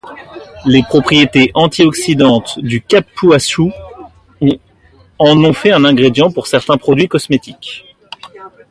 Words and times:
Les 0.65 0.81
propriétés 0.81 1.51
antioxydantes 1.53 2.57
du 2.57 2.81
cupuaçu 2.81 3.71
en 5.19 5.45
ont 5.45 5.53
fait 5.53 5.73
un 5.73 5.85
ingrédient 5.85 6.31
pour 6.31 6.47
certains 6.47 6.77
produits 6.77 7.07
cosmétiques. 7.07 7.85